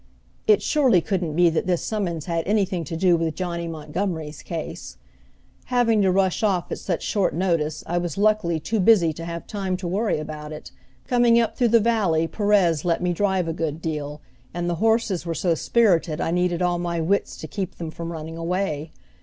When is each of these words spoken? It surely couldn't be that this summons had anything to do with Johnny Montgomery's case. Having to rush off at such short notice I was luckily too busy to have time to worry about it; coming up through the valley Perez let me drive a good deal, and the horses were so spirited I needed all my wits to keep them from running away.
It 0.47 0.63
surely 0.63 0.99
couldn't 0.99 1.35
be 1.35 1.51
that 1.51 1.67
this 1.67 1.83
summons 1.83 2.25
had 2.25 2.47
anything 2.47 2.83
to 2.85 2.97
do 2.97 3.15
with 3.15 3.35
Johnny 3.35 3.67
Montgomery's 3.67 4.41
case. 4.41 4.97
Having 5.65 6.01
to 6.01 6.11
rush 6.11 6.41
off 6.41 6.71
at 6.71 6.79
such 6.79 7.03
short 7.03 7.35
notice 7.35 7.83
I 7.85 7.99
was 7.99 8.17
luckily 8.17 8.59
too 8.59 8.79
busy 8.79 9.13
to 9.13 9.25
have 9.25 9.45
time 9.45 9.77
to 9.77 9.87
worry 9.87 10.17
about 10.17 10.51
it; 10.53 10.71
coming 11.05 11.39
up 11.39 11.55
through 11.55 11.67
the 11.67 11.79
valley 11.79 12.27
Perez 12.27 12.83
let 12.83 13.03
me 13.03 13.13
drive 13.13 13.47
a 13.47 13.53
good 13.53 13.79
deal, 13.79 14.21
and 14.55 14.67
the 14.67 14.77
horses 14.81 15.23
were 15.23 15.35
so 15.35 15.53
spirited 15.53 16.19
I 16.19 16.31
needed 16.31 16.63
all 16.63 16.79
my 16.79 16.99
wits 16.99 17.37
to 17.37 17.47
keep 17.47 17.75
them 17.75 17.91
from 17.91 18.11
running 18.11 18.37
away. 18.37 18.93